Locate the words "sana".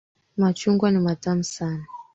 1.43-1.85